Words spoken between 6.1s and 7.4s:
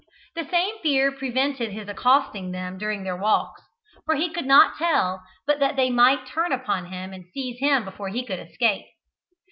turn upon him and